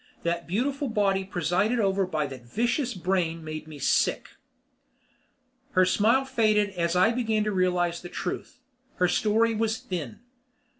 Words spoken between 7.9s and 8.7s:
the truth.